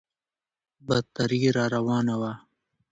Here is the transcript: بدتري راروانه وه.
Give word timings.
بدتري 0.87 1.41
راروانه 1.57 2.15
وه. 2.21 2.33